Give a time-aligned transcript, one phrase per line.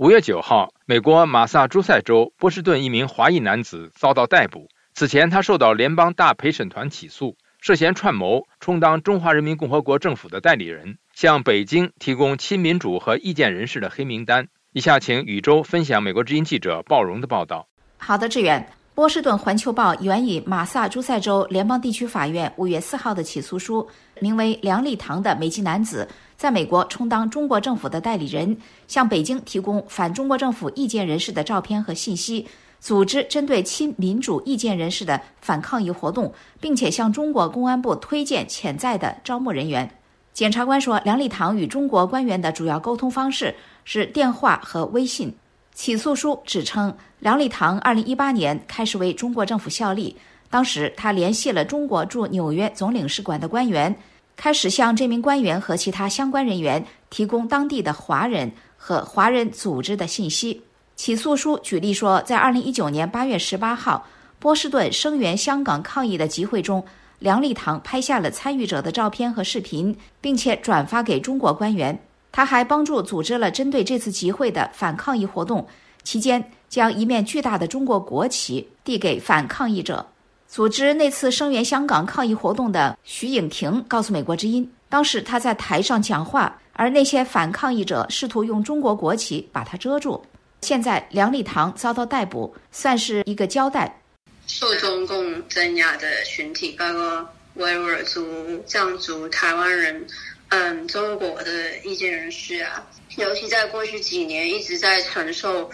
[0.00, 4.68] 五月九号，美国马萨诸塞州波士顿一名华裔男子遭到逮捕。
[4.94, 14.46] 此前，他受到联邦大陪审团起诉，涉嫌串谋充当中华人民共和国政府的代理人，向北京提供亲民主和意见人士的黑名单。
[14.72, 17.66] 以下请宇宙分享美国之音记者鲍荣的报道。
[17.96, 18.77] 好的，志远。
[18.98, 23.88] 波士顿环球报援引马萨诸塞州联邦地区法院五月四号的起诉书，
[24.18, 28.58] 名为梁立堂的美籍男子，在美国充当中国政府的代理人，
[28.88, 32.44] 向北京提供反中国政府意见人士的照片和信息。
[32.80, 39.88] 组织针对亲民主意见人士的反抗议活动，并且向中国公安部推荐潜在的招募人员。
[40.32, 45.32] 检察官说，梁立堂与中国官员的主要沟通方式是电话和微信。
[45.78, 50.16] 起诉书指称，梁立堂2018年开始为中国政府效力，
[50.50, 53.96] 当时他联系了中国驻纽约总领事馆的官员，
[54.36, 60.60] 开始向这名官员和其他相关人员提供当地的华人和华人组织的信息。
[60.96, 64.04] 起诉书举例说，在2019年8月18号，
[64.40, 66.84] 波士顿声援香港抗议的集会中，
[67.20, 71.96] 梁立堂拍下了参与者的照片和视频，并且转发给中国官员。
[72.38, 75.66] 他还帮助组织了针对这次集会的反抗议活动，
[76.04, 80.06] 期间将一面巨大的中国国旗递给反抗议者。
[80.46, 90.24] 组织那次声援香港抗议活动的徐颖婷告诉美国之音，当时他在台上讲话，而那些反抗议者试图用中国国旗把他遮住。
[90.60, 94.00] 现在梁立堂遭到逮捕，算是一个交代。
[94.46, 98.24] 受中共镇压的群体，包括维吾尔族、
[98.64, 100.06] 藏族、台湾人，
[100.48, 105.70] 嗯，中国的意见人士啊，尤其在过去几年一直在承受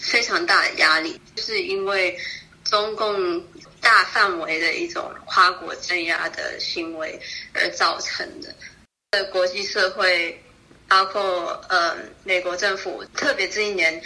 [0.00, 2.18] 非常大的压力，就是因为
[2.64, 3.42] 中共
[3.80, 7.20] 大范围的一种跨国镇压的行为
[7.52, 9.24] 而造成的。
[9.32, 10.40] 国际社会。
[10.88, 14.00] 包括呃，美国政府特别这一年，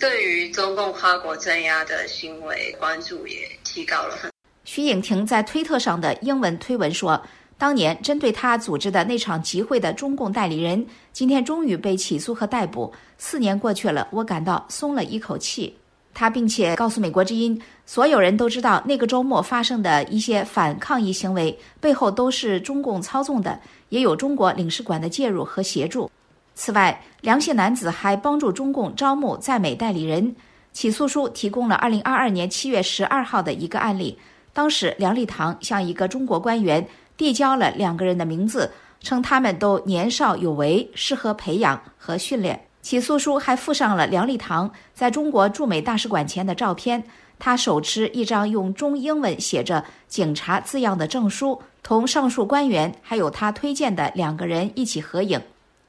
[0.00, 4.28] 对于中共跨国镇压的行为关注也提高了很。
[4.64, 7.24] 徐颖婷在推特上的英文推文说
[7.56, 12.92] ：“当年针对他组织的那场集会的中共代理人，今天终于被起诉和逮捕。
[13.16, 15.74] 四年过去了，我感到松了一口气。”
[16.16, 26.08] 他并且告诉美国之音，所有人都知道那个周末发生的一些反抗议行为背后都是中共操纵的，也有中国领事馆的介入和协助。
[26.54, 30.36] 此外，梁姓男子还帮助中共招募在美代理人。
[30.72, 34.16] 起诉书提供了2022年7月12号的一个案例，
[34.52, 38.70] 当时梁立堂向一个中国官员递交了两个人的名字，
[39.00, 42.66] 称他们都年少有为，适合培养和训练。
[42.82, 47.02] 起诉书还附上了梁立堂在中国驻美大使馆前的照片，
[47.38, 55.40] 他手持一张用中英文写着“警察”字样的证书，同上述官员还有他推荐的两个人一起合影。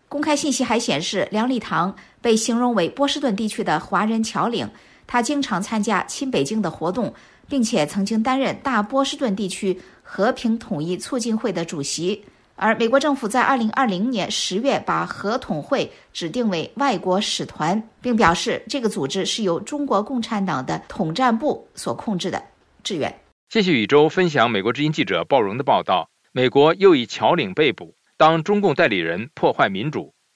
[0.07, 4.69] 公开信息还显示，梁立堂被形容为波士顿地区的华人侨领。
[5.07, 7.13] 他经常参加亲北京的活动，
[7.47, 12.23] 并且曾经担任大波士顿地区和平统一促进会的主席。
[12.55, 22.41] 而美国政府在2020年10月把和统会指定为外国使团，并表示这个组织是由中国共产党的统战部所控制的。
[22.81, 23.13] 志愿，
[23.49, 26.07] 谢谢宇宙分享美国之音记者鲍荣的报道。
[26.31, 27.95] 美国又一侨领被捕。
[28.17, 30.13] 当中共代理人破坏民主，